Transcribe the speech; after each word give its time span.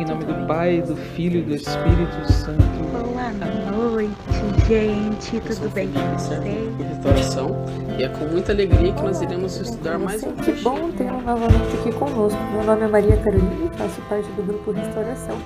Em 0.00 0.04
nome 0.06 0.24
do 0.24 0.46
Pai, 0.46 0.80
do 0.80 0.96
Filho 0.96 1.40
e 1.40 1.42
do 1.42 1.54
Espírito 1.54 2.32
Santo. 2.32 2.62
Boa 2.90 3.32
noite, 3.70 4.08
gente. 4.66 5.38
Tudo 5.42 5.68
bem 5.74 5.92
com 5.92 6.00
vocês? 6.16 6.40
restauração 6.88 7.50
e 7.98 8.04
é 8.04 8.08
com 8.08 8.24
muita 8.24 8.52
alegria 8.52 8.94
que 8.94 9.02
nós 9.02 9.20
iremos 9.20 9.56
estudar 9.56 9.98
mais 9.98 10.22
um 10.22 10.34
Que 10.36 10.52
bom 10.62 10.90
tê-lo 10.92 11.20
novamente 11.20 11.76
aqui 11.78 11.92
conosco. 11.92 12.40
Meu 12.50 12.64
nome 12.64 12.86
é 12.86 12.88
Maria 12.88 13.22
Carolina 13.22 13.66
e 13.66 13.76
faço 13.76 14.00
parte 14.08 14.26
do 14.32 14.42
grupo 14.42 14.70
Restauração. 14.70 15.36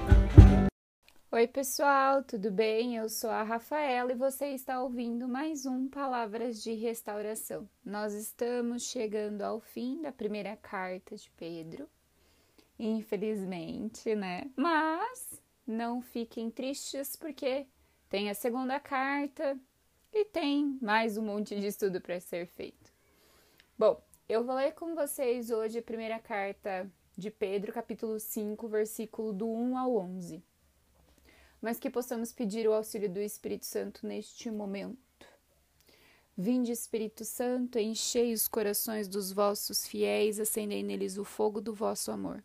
Oi, 1.33 1.49
pessoal, 1.49 2.23
tudo 2.23 2.49
bem? 2.53 2.95
Eu 2.95 3.09
sou 3.09 3.31
a 3.31 3.43
Rafaela 3.43 4.13
e 4.13 4.15
você 4.15 4.51
está 4.51 4.81
ouvindo 4.81 5.27
mais 5.27 5.67
um 5.67 5.89
Palavras 5.89 6.63
de 6.63 6.75
Restauração. 6.75 7.69
Nós 7.85 8.15
estamos 8.15 8.85
chegando 8.85 9.43
ao 9.43 9.59
fim 9.59 10.01
da 10.01 10.13
primeira 10.13 10.57
carta 10.57 11.17
de 11.17 11.29
Pedro, 11.37 11.89
infelizmente, 12.79 14.15
né? 14.15 14.51
Mas 14.57 15.43
não 15.67 16.01
fiquem 16.03 16.51
tristes 16.51 17.17
porque 17.17 17.67
tem 18.09 18.31
a 18.31 18.35
segunda 18.35 18.79
carta 18.81 19.59
e 20.13 20.25
tem 20.25 20.79
mais 20.81 21.17
um 21.17 21.23
monte 21.23 21.59
de 21.59 21.67
estudo 21.67 22.01
para 22.01 22.21
ser 22.21 22.47
feito. 22.47 22.93
Bom, 23.79 24.03
eu 24.29 24.45
vou 24.45 24.55
ler 24.57 24.73
com 24.73 24.95
vocês 24.95 25.51
hoje 25.51 25.79
a 25.79 25.83
primeira 25.83 26.19
carta 26.19 26.91
de 27.17 27.31
Pedro, 27.31 27.73
capítulo 27.73 28.19
5, 28.19 28.69
versículo 28.69 29.33
do 29.33 29.49
1 29.49 29.79
ao 29.79 29.97
11 29.97 30.43
mas 31.65 31.79
que 31.79 31.89
possamos 31.89 32.31
pedir 32.31 32.69
o 32.69 32.75
auxílio 32.75 33.09
do 33.09 33.19
Espírito 33.19 33.65
Santo 33.65 34.07
neste 34.07 34.51
momento. 34.51 35.27
Vinde, 36.37 36.71
Espírito 36.71 37.25
Santo, 37.25 37.79
enchei 37.79 38.35
os 38.35 38.47
corações 38.47 39.09
dos 39.09 39.33
vossos 39.33 39.87
fiéis, 39.87 40.39
acendei 40.39 40.83
neles 40.83 41.17
o 41.17 41.25
fogo 41.25 41.63
do 41.63 41.73
vosso 41.73 42.11
amor. 42.11 42.45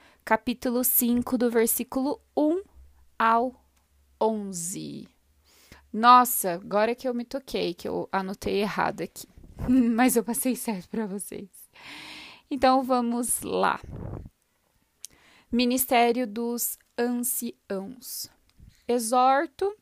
capítulo 0.31 0.81
5, 0.81 1.37
do 1.37 1.51
versículo 1.51 2.21
1 2.37 2.63
ao 3.19 3.53
11. 4.21 5.05
Nossa, 5.91 6.53
agora 6.53 6.95
que 6.95 7.05
eu 7.05 7.13
me 7.13 7.25
toquei, 7.25 7.73
que 7.73 7.85
eu 7.85 8.07
anotei 8.13 8.61
errado 8.61 9.01
aqui, 9.01 9.27
mas 9.67 10.15
eu 10.15 10.23
passei 10.23 10.55
certo 10.55 10.87
para 10.87 11.05
vocês. 11.05 11.49
Então 12.49 12.81
vamos 12.81 13.41
lá. 13.41 13.81
Ministério 15.51 16.25
dos 16.25 16.79
Anciãos. 16.97 18.29
Exorto. 18.87 19.75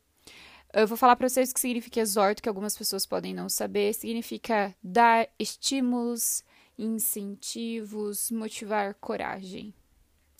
Eu 0.73 0.87
vou 0.87 0.97
falar 0.97 1.15
para 1.15 1.29
vocês 1.29 1.51
o 1.51 1.53
que 1.53 1.59
significa 1.59 1.99
exorto, 1.99 2.41
que 2.41 2.49
algumas 2.49 2.75
pessoas 2.75 3.05
podem 3.05 3.35
não 3.35 3.49
saber. 3.49 3.93
Significa 3.93 4.75
dar 4.81 5.29
estímulos, 5.37 6.43
incentivos, 6.75 8.31
motivar 8.31 8.95
coragem. 8.95 9.75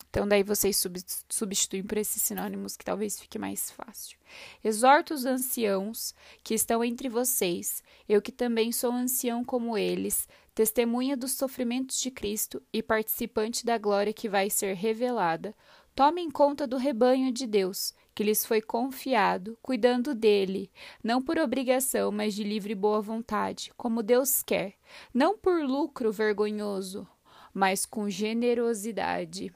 Então, 0.10 0.28
daí 0.28 0.42
vocês 0.42 0.84
substituem 1.30 1.84
por 1.84 1.98
esses 1.98 2.22
sinônimos 2.24 2.76
que 2.76 2.84
talvez 2.84 3.20
fique 3.20 3.38
mais 3.38 3.70
fácil. 3.70 4.18
Exorto 4.64 5.14
os 5.14 5.24
anciãos 5.24 6.16
que 6.44 6.56
estão 6.56 6.84
entre 6.84 7.08
vocês, 7.08 7.84
eu 8.08 8.20
que 8.20 8.32
também 8.32 8.72
sou 8.72 8.92
ancião 8.92 9.44
como 9.44 9.78
eles, 9.78 10.28
testemunha 10.56 11.16
dos 11.16 11.34
sofrimentos 11.34 12.00
de 12.00 12.10
Cristo 12.10 12.62
e 12.74 12.82
participante 12.82 13.64
da 13.64 13.78
glória 13.78 14.12
que 14.12 14.28
vai 14.28 14.50
ser 14.50 14.76
revelada. 14.76 15.56
Tomem 15.94 16.32
conta 16.32 16.66
do 16.66 16.78
rebanho 16.78 17.32
de 17.32 17.46
Deus, 17.46 17.94
que 18.16 18.24
lhes 18.24 18.44
foi 18.44 18.62
confiado, 18.62 19.60
cuidando 19.62 20.16
dele, 20.16 20.72
não 21.04 21.22
por 21.22 21.38
obrigação, 21.38 22.12
mas 22.12 22.34
de 22.34 22.44
livre 22.44 22.74
boa 22.74 23.00
vontade, 23.00 23.72
como 23.78 24.02
Deus 24.02 24.42
quer, 24.42 24.74
não 25.14 25.38
por 25.38 25.62
lucro 25.64 26.12
vergonhoso, 26.12 27.08
mas 27.54 27.86
com 27.86 28.10
generosidade 28.10 29.54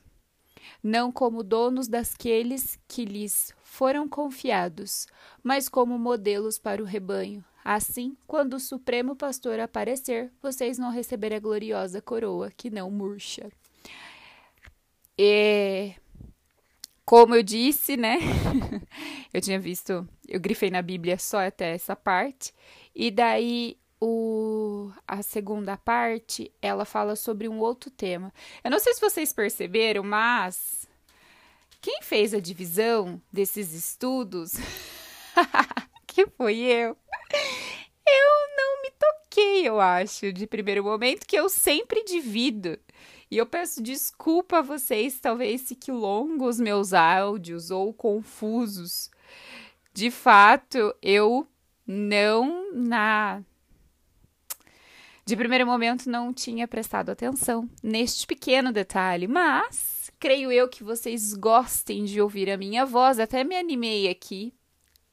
não 0.81 1.11
como 1.11 1.43
donos 1.43 1.87
daqueles 1.87 2.79
que 2.87 3.05
lhes 3.05 3.53
foram 3.63 4.07
confiados, 4.07 5.07
mas 5.41 5.67
como 5.67 5.97
modelos 5.97 6.59
para 6.59 6.81
o 6.81 6.85
rebanho. 6.85 7.43
Assim, 7.63 8.17
quando 8.27 8.55
o 8.55 8.59
Supremo 8.59 9.15
Pastor 9.15 9.59
aparecer, 9.59 10.31
vocês 10.41 10.77
vão 10.77 10.91
receber 10.91 11.33
a 11.33 11.39
gloriosa 11.39 12.01
coroa 12.01 12.51
que 12.51 12.69
não 12.69 12.91
murcha. 12.91 13.49
E 15.17 15.93
como 17.05 17.35
eu 17.35 17.43
disse, 17.43 17.95
né? 17.95 18.17
eu 19.33 19.41
tinha 19.41 19.59
visto, 19.59 20.07
eu 20.27 20.39
grifei 20.39 20.69
na 20.69 20.81
Bíblia 20.81 21.17
só 21.17 21.45
até 21.45 21.73
essa 21.73 21.95
parte, 21.95 22.53
e 22.95 23.11
daí 23.11 23.77
o, 24.05 24.91
a 25.07 25.23
segunda 25.23 25.77
parte, 25.77 26.51
ela 26.61 26.83
fala 26.83 27.15
sobre 27.15 27.47
um 27.47 27.59
outro 27.59 27.89
tema. 27.89 28.33
Eu 28.61 28.69
não 28.69 28.77
sei 28.77 28.93
se 28.93 28.99
vocês 28.99 29.31
perceberam, 29.31 30.03
mas 30.03 30.89
quem 31.79 32.01
fez 32.01 32.33
a 32.33 32.39
divisão 32.41 33.21
desses 33.31 33.71
estudos, 33.71 34.55
que 36.05 36.27
foi 36.27 36.57
eu, 36.57 36.97
eu 38.05 38.57
não 38.57 38.81
me 38.81 38.91
toquei, 38.91 39.65
eu 39.65 39.79
acho, 39.79 40.33
de 40.33 40.45
primeiro 40.45 40.83
momento, 40.83 41.25
que 41.25 41.37
eu 41.37 41.47
sempre 41.47 42.03
divido. 42.03 42.77
E 43.31 43.37
eu 43.37 43.45
peço 43.45 43.81
desculpa 43.81 44.57
a 44.57 44.61
vocês, 44.61 45.17
talvez 45.21 45.61
fique 45.69 45.93
longo 45.93 46.45
os 46.45 46.59
meus 46.59 46.91
áudios 46.91 47.71
ou 47.71 47.93
confusos. 47.93 49.09
De 49.93 50.11
fato, 50.11 50.93
eu 51.01 51.47
não 51.87 52.69
na 52.73 53.41
de 55.25 55.37
primeiro 55.37 55.65
momento 55.65 56.09
não 56.09 56.33
tinha 56.33 56.67
prestado 56.67 57.09
atenção 57.09 57.69
neste 57.81 58.27
pequeno 58.27 58.73
detalhe, 58.73 59.27
mas 59.27 60.11
creio 60.19 60.51
eu 60.51 60.67
que 60.67 60.83
vocês 60.83 61.33
gostem 61.33 62.03
de 62.03 62.19
ouvir 62.19 62.49
a 62.49 62.57
minha 62.57 62.85
voz, 62.85 63.19
até 63.19 63.43
me 63.43 63.55
animei 63.55 64.09
aqui. 64.09 64.53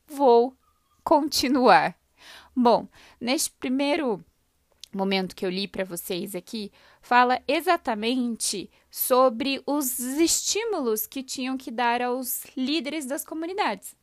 Vou 0.06 0.56
continuar. 1.04 1.96
Bom, 2.54 2.88
neste 3.20 3.50
primeiro 3.52 4.24
momento 4.92 5.36
que 5.36 5.46
eu 5.46 5.50
li 5.50 5.68
para 5.68 5.84
vocês 5.84 6.34
aqui, 6.34 6.72
fala 7.00 7.40
exatamente 7.46 8.68
sobre 8.90 9.62
os 9.64 10.00
estímulos 10.00 11.06
que 11.06 11.22
tinham 11.22 11.56
que 11.56 11.70
dar 11.70 12.02
aos 12.02 12.44
líderes 12.56 13.06
das 13.06 13.24
comunidades. 13.24 13.94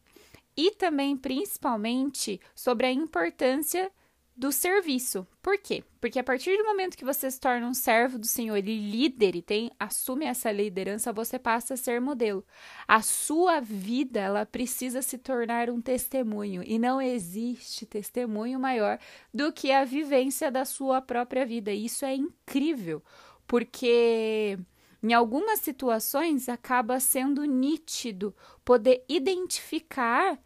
E 0.56 0.72
também, 0.72 1.16
principalmente, 1.18 2.40
sobre 2.56 2.88
a 2.88 2.92
importância 2.92 3.92
do 4.38 4.52
serviço. 4.52 5.26
Por 5.42 5.58
quê? 5.58 5.84
Porque 6.00 6.20
a 6.20 6.24
partir 6.24 6.56
do 6.58 6.66
momento 6.66 6.96
que 6.96 7.04
você 7.04 7.30
se 7.32 7.40
torna 7.40 7.68
um 7.68 7.74
servo 7.74 8.20
do 8.20 8.28
Senhor 8.28 8.58
e 8.58 8.62
líder 8.62 9.36
e 9.36 9.42
tem, 9.42 9.72
assume 9.80 10.26
essa 10.26 10.52
liderança, 10.52 11.12
você 11.12 11.40
passa 11.40 11.74
a 11.74 11.78
ser 11.78 12.00
modelo. 12.00 12.46
A 12.88 13.02
sua 13.02 13.60
vida, 13.60 14.20
ela 14.20 14.46
precisa 14.46 15.02
se 15.02 15.18
tornar 15.18 15.72
um 15.72 15.82
testemunho 15.82 16.62
e 16.64 16.78
não 16.78 17.02
existe 17.02 17.86
testemunho 17.88 18.60
maior 18.60 19.00
do 19.34 19.52
que 19.52 19.72
a 19.72 19.84
vivência 19.84 20.52
da 20.52 20.66
sua 20.66 21.02
própria 21.02 21.44
vida. 21.44 21.72
Isso 21.72 22.06
é 22.06 22.14
incrível, 22.14 23.02
porque 23.48 24.60
em 25.02 25.14
algumas 25.14 25.62
situações 25.62 26.48
acaba 26.48 27.00
sendo 27.00 27.44
nítido 27.44 28.36
poder 28.64 29.04
identificar 29.10 30.40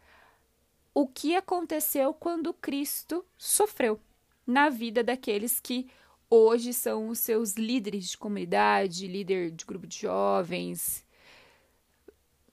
o 0.94 1.06
que 1.06 1.34
aconteceu 1.34 2.12
quando 2.12 2.52
Cristo 2.52 3.24
sofreu 3.36 4.00
na 4.46 4.68
vida 4.68 5.02
daqueles 5.02 5.60
que 5.60 5.88
hoje 6.28 6.72
são 6.72 7.08
os 7.08 7.18
seus 7.18 7.54
líderes 7.54 8.10
de 8.10 8.18
comunidade, 8.18 9.06
líder 9.06 9.50
de 9.50 9.64
grupo 9.64 9.86
de 9.86 10.00
jovens 10.00 11.04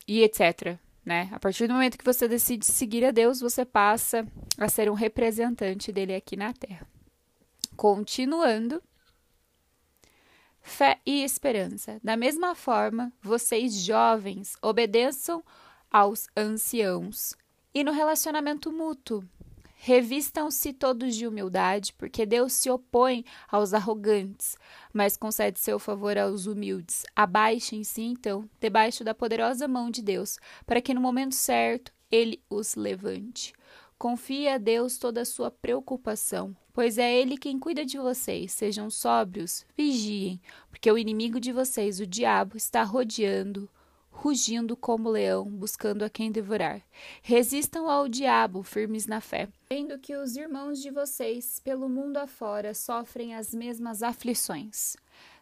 e 0.08 0.22
etc. 0.22 0.78
Né? 1.06 1.30
A 1.32 1.40
partir 1.40 1.68
do 1.68 1.74
momento 1.74 1.98
que 1.98 2.06
você 2.06 2.28
decide 2.28 2.66
seguir 2.66 3.06
a 3.06 3.12
Deus, 3.12 3.40
você 3.40 3.66
passa 3.66 4.28
a 4.58 4.68
ser 4.68 4.90
um 4.90 4.94
representante 4.94 5.92
dele 5.92 6.14
aqui 6.14 6.36
na 6.36 6.54
Terra. 6.54 6.88
Continuando, 7.76 8.84
fé 10.62 11.00
e 11.06 11.24
esperança. 11.24 12.00
Da 12.04 12.18
mesma 12.18 12.54
forma, 12.54 13.12
vocês 13.22 13.74
jovens 13.74 14.56
obedeçam 14.62 15.44
aos 15.90 16.28
anciãos. 16.36 17.36
E 17.71 17.83
no 17.83 17.92
relacionamento 17.92 18.71
mútuo, 18.71 19.24
revistam-se 19.75 20.74
todos 20.74 21.16
de 21.16 21.27
humildade, 21.27 21.94
porque 21.94 22.25
Deus 22.25 22.54
se 22.54 22.69
opõe 22.69 23.24
aos 23.48 23.75
arrogantes, 23.75 24.57
mas 24.92 25.16
concede 25.16 25.60
seu 25.60 25.77
favor 25.77 26.18
aos 26.18 26.48
humildes. 26.48 27.06
Abaixem-se, 27.16 28.01
então, 28.01 28.50
debaixo 28.60 29.04
da 29.04 29.13
poderosa 29.13 29.68
mão 29.68 29.92
de 29.92 30.01
Deus, 30.01 30.39
para 30.66 30.81
que 30.81 30.95
no 30.95 31.00
momento 31.00 31.36
certo 31.36 31.94
ele 32.12 32.42
os 32.50 32.74
levante. 32.74 33.54
Confie 34.00 34.48
a 34.48 34.57
Deus 34.57 34.98
toda 34.98 35.21
a 35.21 35.25
sua 35.25 35.51
preocupação, 35.51 36.56
pois 36.74 36.98
é 36.98 37.13
Ele 37.13 37.38
quem 37.38 37.60
cuida 37.60 37.86
de 37.86 37.98
vocês. 37.98 38.54
Sejam 38.54 38.89
sóbrios, 38.89 39.66
vigiem, 39.77 40.42
porque 40.69 40.89
o 40.89 40.98
inimigo 40.98 41.39
de 41.39 41.51
vocês, 41.51 42.00
o 42.00 42.07
diabo, 42.07 42.57
está 42.57 42.81
rodeando, 42.81 43.69
rugindo 44.21 44.75
como 44.75 45.10
leão, 45.10 45.45
buscando 45.45 46.04
a 46.04 46.10
quem 46.10 46.30
devorar. 46.30 46.81
Resistam 47.21 47.89
ao 47.89 48.10
diabo, 48.10 48.63
firmes 48.63 49.07
na 49.07 49.21
fé, 49.21 49.48
vendo 49.69 49.98
que 49.98 50.13
os 50.13 50.36
irmãos 50.36 50.81
de 50.81 50.92
vocês, 50.92 51.62
pelo 51.63 51.88
mundo 51.88 52.18
afora, 52.18 52.74
sofrem 52.74 53.33
as 53.33 53.54
mesmas 53.54 54.04
aflições. 54.04 54.98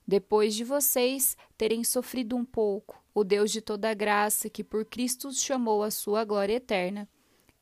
Depois 0.07 0.53
de 0.53 0.63
vocês 0.63 1.35
terem 1.57 1.83
sofrido 1.83 2.35
um 2.35 2.45
pouco, 2.45 3.03
o 3.15 3.24
Deus 3.24 3.51
de 3.51 3.62
toda 3.62 3.95
graça, 3.95 4.47
que 4.47 4.63
por 4.63 4.85
Cristo 4.85 5.27
os 5.27 5.41
chamou 5.41 5.81
à 5.81 5.89
sua 5.89 6.24
glória 6.24 6.53
eterna, 6.53 7.09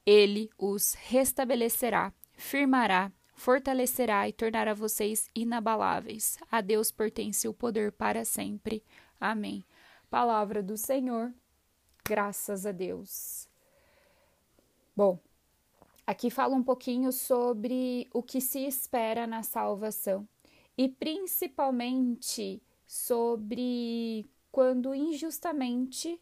ele 0.05 0.49
os 0.57 0.95
restabelecerá, 0.95 2.13
firmará, 2.33 3.09
fortalecerá 3.33 4.27
e 4.27 4.33
tornará 4.33 4.73
vocês 4.73 5.29
inabaláveis. 5.33 6.37
A 6.51 6.59
Deus 6.59 6.91
pertence 6.91 7.47
o 7.47 7.53
poder 7.53 7.93
para 7.93 8.25
sempre. 8.25 8.83
Amém. 9.19 9.63
Palavra 10.09 10.61
do 10.61 10.77
Senhor. 10.77 11.33
Graças 12.03 12.65
a 12.65 12.71
Deus. 12.71 13.47
Bom, 14.95 15.19
aqui 16.05 16.29
fala 16.29 16.55
um 16.55 16.63
pouquinho 16.63 17.11
sobre 17.11 18.07
o 18.13 18.23
que 18.23 18.39
se 18.39 18.59
espera 18.65 19.27
na 19.27 19.43
salvação 19.43 20.27
e 20.77 20.87
principalmente 20.87 22.61
sobre 22.87 24.29
quando 24.51 24.93
injustamente 24.93 26.21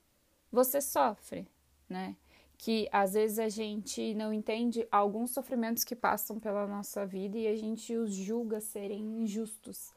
você 0.52 0.82
sofre, 0.82 1.48
né? 1.90 2.16
que 2.64 2.88
às 2.94 3.12
vezes 3.12 3.40
a 3.40 3.50
gente 3.50 4.14
não 4.14 4.32
entende 4.32 4.88
alguns 4.90 5.32
sofrimentos 5.32 5.84
que 5.84 5.94
passam 5.94 6.40
pela 6.40 6.66
nossa 6.66 7.06
vida 7.06 7.38
e 7.38 7.46
a 7.46 7.56
gente 7.58 7.94
os 7.94 8.14
julga 8.14 8.62
serem 8.62 9.22
injustos. 9.22 9.92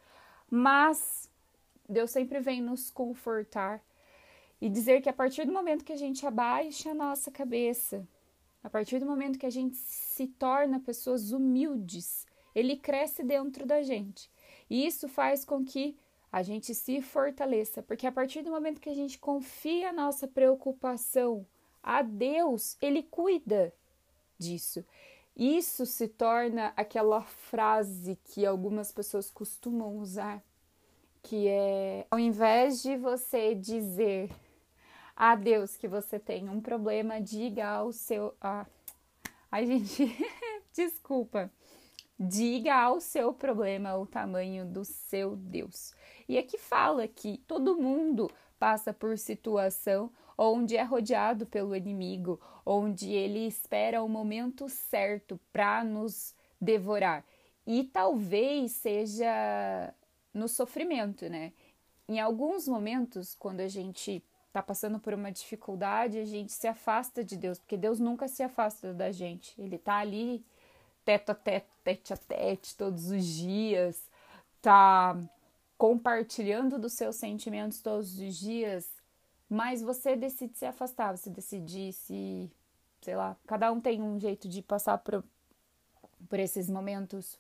Mas 0.50 1.30
Deus 1.88 2.10
sempre 2.10 2.40
vem 2.40 2.60
nos 2.60 2.90
confortar 2.90 3.82
e 4.60 4.68
dizer 4.68 5.00
que 5.00 5.08
a 5.08 5.12
partir 5.12 5.44
do 5.46 5.52
momento 5.52 5.84
que 5.84 5.92
a 5.92 5.96
gente 5.96 6.26
abaixa 6.26 6.90
a 6.90 6.94
nossa 6.94 7.30
cabeça, 7.30 8.06
a 8.62 8.70
partir 8.70 8.98
do 8.98 9.06
momento 9.06 9.38
que 9.38 9.46
a 9.46 9.50
gente 9.50 9.76
se 9.76 10.26
torna 10.26 10.80
pessoas 10.80 11.30
humildes, 11.30 12.26
ele 12.54 12.76
cresce 12.76 13.22
dentro 13.22 13.66
da 13.66 13.82
gente. 13.82 14.30
E 14.68 14.86
isso 14.86 15.08
faz 15.08 15.44
com 15.44 15.64
que 15.64 15.96
a 16.32 16.42
gente 16.42 16.74
se 16.74 17.00
fortaleça, 17.00 17.82
porque 17.82 18.06
a 18.06 18.12
partir 18.12 18.42
do 18.42 18.50
momento 18.50 18.80
que 18.80 18.90
a 18.90 18.94
gente 18.94 19.18
confia 19.18 19.90
a 19.90 19.92
nossa 19.92 20.26
preocupação 20.26 21.46
a 21.82 22.02
Deus, 22.02 22.76
ele 22.80 23.02
cuida 23.04 23.72
disso. 24.36 24.84
Isso 25.36 25.86
se 25.86 26.08
torna 26.08 26.72
aquela 26.76 27.22
frase 27.22 28.18
que 28.24 28.44
algumas 28.44 28.90
pessoas 28.90 29.30
costumam 29.30 29.96
usar, 29.96 30.42
que 31.26 31.48
é 31.48 32.06
ao 32.08 32.20
invés 32.20 32.80
de 32.82 32.96
você 32.96 33.52
dizer 33.52 34.30
a 35.16 35.34
Deus 35.34 35.76
que 35.76 35.88
você 35.88 36.20
tem 36.20 36.48
um 36.48 36.60
problema, 36.60 37.20
diga 37.20 37.66
ao 37.66 37.90
seu. 37.92 38.32
Ah, 38.40 38.64
ai, 39.50 39.66
gente, 39.66 40.16
desculpa. 40.72 41.50
Diga 42.18 42.76
ao 42.76 43.00
seu 43.00 43.32
problema 43.32 43.96
o 43.96 44.06
tamanho 44.06 44.64
do 44.64 44.84
seu 44.84 45.34
Deus. 45.34 45.92
E 46.28 46.38
aqui 46.38 46.56
fala 46.56 47.08
que 47.08 47.38
todo 47.38 47.76
mundo 47.76 48.30
passa 48.56 48.92
por 48.92 49.18
situação 49.18 50.12
onde 50.38 50.76
é 50.76 50.82
rodeado 50.84 51.44
pelo 51.44 51.74
inimigo, 51.74 52.40
onde 52.64 53.10
ele 53.10 53.48
espera 53.48 54.02
o 54.02 54.08
momento 54.08 54.68
certo 54.68 55.40
para 55.52 55.82
nos 55.82 56.34
devorar. 56.60 57.24
E 57.66 57.82
talvez 57.82 58.72
seja 58.72 59.92
no 60.36 60.48
sofrimento, 60.48 61.28
né? 61.28 61.52
Em 62.08 62.20
alguns 62.20 62.68
momentos, 62.68 63.34
quando 63.34 63.60
a 63.60 63.68
gente 63.68 64.22
está 64.46 64.62
passando 64.62 64.98
por 64.98 65.12
uma 65.12 65.32
dificuldade, 65.32 66.18
a 66.18 66.24
gente 66.24 66.52
se 66.52 66.68
afasta 66.68 67.24
de 67.24 67.36
Deus, 67.36 67.58
porque 67.58 67.76
Deus 67.76 67.98
nunca 67.98 68.28
se 68.28 68.42
afasta 68.42 68.94
da 68.94 69.10
gente. 69.10 69.60
Ele 69.60 69.76
está 69.76 69.96
ali 69.96 70.44
teto 71.04 71.30
a 71.30 71.34
teto, 71.34 71.68
tete 71.82 72.12
a 72.12 72.16
tete, 72.16 72.76
todos 72.76 73.10
os 73.10 73.24
dias, 73.24 74.10
tá 74.60 75.16
compartilhando 75.78 76.78
dos 76.78 76.94
seus 76.94 77.16
sentimentos 77.16 77.80
todos 77.80 78.18
os 78.18 78.36
dias, 78.36 78.90
mas 79.48 79.82
você 79.82 80.16
decide 80.16 80.56
se 80.56 80.64
afastar, 80.64 81.16
você 81.16 81.30
decide 81.30 81.92
se, 81.92 82.50
sei 83.02 83.14
lá, 83.14 83.36
cada 83.46 83.70
um 83.70 83.80
tem 83.80 84.02
um 84.02 84.18
jeito 84.18 84.48
de 84.48 84.62
passar 84.62 84.98
por, 84.98 85.22
por 86.28 86.40
esses 86.40 86.68
momentos 86.68 87.38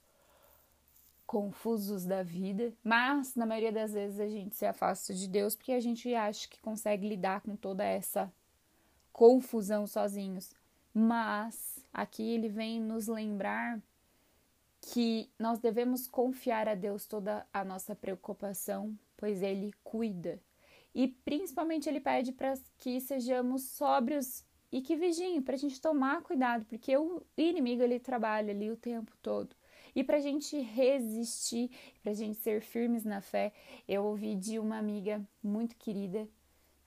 confusos 1.26 2.04
da 2.04 2.22
vida, 2.22 2.72
mas 2.84 3.34
na 3.34 3.44
maioria 3.44 3.72
das 3.72 3.92
vezes 3.92 4.20
a 4.20 4.28
gente 4.28 4.54
se 4.54 4.64
afasta 4.64 5.12
de 5.12 5.28
Deus 5.28 5.56
porque 5.56 5.72
a 5.72 5.80
gente 5.80 6.14
acha 6.14 6.48
que 6.48 6.60
consegue 6.60 7.08
lidar 7.08 7.40
com 7.40 7.56
toda 7.56 7.84
essa 7.84 8.32
confusão 9.12 9.86
sozinhos. 9.86 10.54
Mas 10.94 11.84
aqui 11.92 12.22
ele 12.22 12.48
vem 12.48 12.80
nos 12.80 13.08
lembrar 13.08 13.80
que 14.80 15.28
nós 15.38 15.58
devemos 15.58 16.06
confiar 16.06 16.68
a 16.68 16.74
Deus 16.74 17.06
toda 17.06 17.46
a 17.52 17.64
nossa 17.64 17.94
preocupação, 17.94 18.96
pois 19.16 19.42
ele 19.42 19.74
cuida 19.82 20.40
e 20.96 21.08
principalmente 21.08 21.90
ele 21.90 22.00
pede 22.00 22.32
para 22.32 22.54
que 22.78 22.98
sejamos 23.02 23.64
sóbrios 23.64 24.42
e 24.72 24.80
que 24.80 24.96
vigiem, 24.96 25.42
para 25.42 25.54
a 25.54 25.58
gente 25.58 25.78
tomar 25.78 26.22
cuidado, 26.22 26.64
porque 26.64 26.96
o 26.96 27.22
inimigo 27.36 27.82
ele 27.82 28.00
trabalha 28.00 28.50
ali 28.50 28.70
o 28.70 28.78
tempo 28.78 29.12
todo. 29.20 29.54
E 29.96 30.04
para 30.04 30.18
a 30.18 30.20
gente 30.20 30.60
resistir, 30.60 31.70
para 32.02 32.12
a 32.12 32.14
gente 32.14 32.38
ser 32.40 32.60
firmes 32.60 33.02
na 33.02 33.22
fé, 33.22 33.50
eu 33.88 34.04
ouvi 34.04 34.34
de 34.34 34.58
uma 34.58 34.76
amiga 34.76 35.26
muito 35.42 35.74
querida 35.74 36.28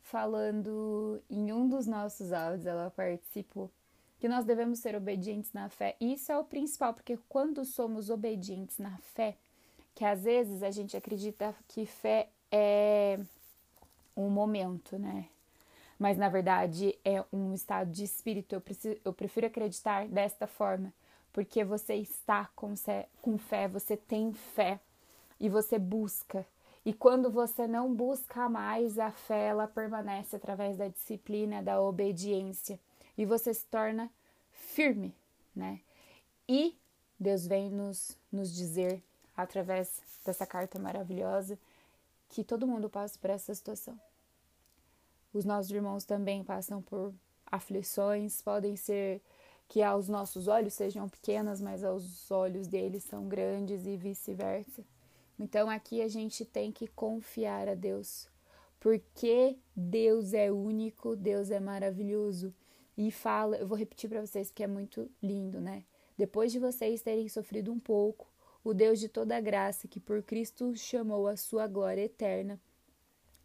falando 0.03 1.19
em 1.27 1.51
um 1.51 1.67
dos 1.67 1.87
nossos 1.87 2.31
áudios, 2.31 2.67
ela 2.67 2.91
participou, 2.91 3.71
que 4.19 4.29
nós 4.29 4.45
devemos 4.45 4.77
ser 4.77 4.95
obedientes 4.95 5.51
na 5.53 5.69
fé. 5.69 5.95
E 5.99 6.13
isso 6.13 6.31
é 6.31 6.37
o 6.37 6.43
principal, 6.43 6.93
porque 6.93 7.17
quando 7.27 7.65
somos 7.65 8.11
obedientes 8.11 8.77
na 8.77 8.95
fé, 8.99 9.35
que 9.95 10.05
às 10.05 10.23
vezes 10.23 10.61
a 10.61 10.69
gente 10.69 10.95
acredita 10.95 11.55
que 11.67 11.87
fé 11.87 12.29
é 12.51 13.19
um 14.15 14.29
momento, 14.29 14.99
né? 14.99 15.25
Mas 15.97 16.15
na 16.15 16.29
verdade 16.29 16.97
é 17.03 17.23
um 17.33 17.53
estado 17.55 17.91
de 17.91 18.03
espírito. 18.03 18.53
Eu, 18.53 18.61
preciso, 18.61 18.97
eu 19.03 19.13
prefiro 19.13 19.47
acreditar 19.47 20.07
desta 20.07 20.45
forma, 20.45 20.93
porque 21.31 21.63
você 21.63 21.95
está 21.95 22.49
com, 22.55 22.73
com 23.21 23.37
fé, 23.37 23.67
você 23.67 23.95
tem 23.95 24.33
fé 24.33 24.79
e 25.39 25.49
você 25.49 25.77
busca. 25.77 26.45
E 26.85 26.93
quando 26.93 27.29
você 27.29 27.67
não 27.67 27.93
busca 27.93 28.49
mais, 28.49 28.97
a 28.97 29.11
fé 29.11 29.47
ela 29.47 29.67
permanece 29.67 30.35
através 30.35 30.77
da 30.77 30.87
disciplina, 30.87 31.61
da 31.61 31.81
obediência, 31.81 32.79
e 33.17 33.25
você 33.25 33.53
se 33.53 33.65
torna 33.67 34.09
firme, 34.51 35.13
né? 35.55 35.81
E 36.47 36.75
Deus 37.19 37.45
vem 37.45 37.69
nos, 37.69 38.17
nos 38.31 38.53
dizer, 38.55 39.03
através 39.35 40.01
dessa 40.25 40.45
carta 40.45 40.79
maravilhosa, 40.79 41.59
que 42.29 42.43
todo 42.43 42.67
mundo 42.67 42.89
passa 42.89 43.17
por 43.19 43.29
essa 43.29 43.53
situação. 43.53 43.99
Os 45.33 45.45
nossos 45.45 45.71
irmãos 45.71 46.05
também 46.05 46.43
passam 46.43 46.81
por 46.81 47.13
aflições, 47.45 48.41
podem 48.41 48.75
ser 48.75 49.21
que 49.69 49.83
aos 49.83 50.09
nossos 50.09 50.47
olhos 50.47 50.73
sejam 50.73 51.07
pequenas, 51.07 51.61
mas 51.61 51.83
aos 51.83 52.29
olhos 52.31 52.67
deles 52.67 53.03
são 53.03 53.27
grandes 53.27 53.85
e 53.85 53.95
vice-versa. 53.95 54.83
Então 55.37 55.69
aqui 55.69 56.01
a 56.01 56.07
gente 56.07 56.43
tem 56.43 56.71
que 56.71 56.87
confiar 56.87 57.69
a 57.69 57.75
Deus, 57.75 58.27
porque 58.79 59.57
Deus 59.75 60.33
é 60.33 60.51
único, 60.51 61.15
Deus 61.15 61.51
é 61.51 61.59
maravilhoso. 61.59 62.53
E 62.97 63.11
fala, 63.11 63.57
eu 63.57 63.67
vou 63.67 63.77
repetir 63.77 64.09
para 64.09 64.25
vocês 64.25 64.47
porque 64.47 64.63
é 64.63 64.67
muito 64.67 65.09
lindo, 65.21 65.61
né? 65.61 65.85
Depois 66.17 66.51
de 66.51 66.59
vocês 66.59 67.01
terem 67.01 67.29
sofrido 67.29 67.71
um 67.71 67.79
pouco, 67.79 68.27
o 68.63 68.73
Deus 68.73 68.99
de 68.99 69.07
toda 69.07 69.39
graça, 69.39 69.87
que 69.87 69.99
por 69.99 70.21
Cristo 70.23 70.75
chamou 70.75 71.27
a 71.27 71.37
sua 71.37 71.67
glória 71.67 72.01
eterna, 72.01 72.59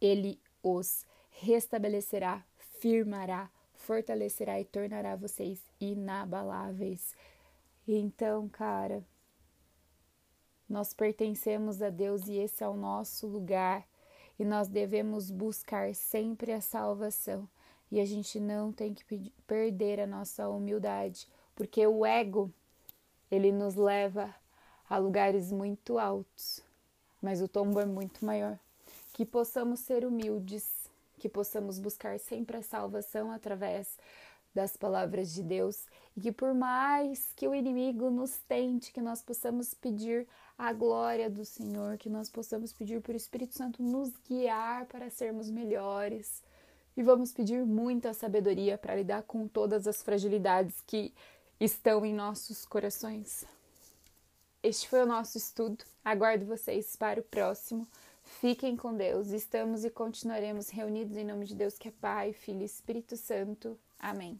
ele 0.01 0.41
os 0.61 1.05
restabelecerá, 1.29 2.43
firmará, 2.81 3.49
fortalecerá 3.85 4.59
e 4.59 4.65
tornará 4.65 5.15
vocês 5.15 5.59
inabaláveis. 5.79 7.15
Então, 7.87 8.49
cara, 8.49 9.03
Nós 10.67 10.93
pertencemos 10.93 11.81
a 11.81 11.89
Deus 11.89 12.27
e 12.27 12.37
esse 12.37 12.63
é 12.63 12.67
o 12.67 12.75
nosso 12.75 13.27
lugar. 13.27 13.87
E 14.37 14.43
nós 14.43 14.67
devemos 14.67 15.29
buscar 15.31 15.93
sempre 15.95 16.51
a 16.51 16.59
salvação. 16.59 17.47
E 17.91 17.99
a 17.99 18.05
gente 18.05 18.39
não 18.39 18.71
tem 18.71 18.93
que 18.93 19.31
perder 19.47 19.99
a 19.99 20.07
nossa 20.07 20.49
humildade, 20.49 21.27
porque 21.55 21.85
o 21.85 22.05
ego, 22.05 22.51
ele 23.29 23.51
nos 23.51 23.75
leva 23.75 24.33
a 24.89 24.97
lugares 24.97 25.51
muito 25.51 25.97
altos, 25.99 26.61
mas 27.21 27.41
o 27.41 27.47
tombo 27.47 27.79
é 27.79 27.85
muito 27.85 28.25
maior. 28.25 28.59
Que 29.13 29.25
possamos 29.25 29.79
ser 29.79 30.03
humildes, 30.03 30.84
que 31.17 31.29
possamos 31.29 31.79
buscar 31.79 32.19
sempre 32.19 32.57
a 32.57 32.61
salvação 32.61 33.31
através 33.31 33.97
das 34.53 34.77
palavras 34.77 35.33
de 35.33 35.43
Deus 35.43 35.85
e 36.15 36.21
que 36.21 36.31
por 36.31 36.53
mais 36.53 37.33
que 37.35 37.47
o 37.47 37.53
inimigo 37.53 38.09
nos 38.09 38.37
tente, 38.47 38.93
que 38.93 39.01
nós 39.01 39.21
possamos 39.21 39.73
pedir 39.73 40.25
a 40.57 40.71
glória 40.71 41.29
do 41.29 41.43
Senhor, 41.43 41.97
que 41.97 42.09
nós 42.09 42.29
possamos 42.29 42.71
pedir 42.71 43.01
por 43.01 43.13
Espírito 43.13 43.53
Santo 43.53 43.83
nos 43.83 44.13
guiar 44.27 44.85
para 44.85 45.09
sermos 45.09 45.49
melhores. 45.49 46.41
E 46.95 47.03
vamos 47.03 47.33
pedir 47.33 47.65
muita 47.65 48.13
sabedoria 48.13 48.77
para 48.77 48.95
lidar 48.95 49.23
com 49.23 49.45
todas 49.49 49.85
as 49.85 50.01
fragilidades 50.01 50.79
que 50.87 51.13
estão 51.59 52.05
em 52.05 52.13
nossos 52.13 52.65
corações. 52.65 53.45
Este 54.63 54.87
foi 54.87 55.03
o 55.03 55.05
nosso 55.05 55.37
estudo. 55.37 55.83
Aguardo 56.03 56.45
vocês 56.45 56.95
para 56.95 57.19
o 57.19 57.23
próximo. 57.23 57.85
Fiquem 58.25 58.75
com 58.75 58.95
Deus. 58.95 59.29
Estamos 59.29 59.85
e 59.85 59.89
continuaremos 59.89 60.69
reunidos 60.69 61.15
em 61.15 61.23
nome 61.23 61.45
de 61.45 61.55
Deus 61.55 61.77
que 61.77 61.87
é 61.87 61.91
Pai, 61.91 62.33
Filho 62.33 62.61
e 62.61 62.65
Espírito 62.65 63.15
Santo. 63.15 63.79
Amém. 63.97 64.39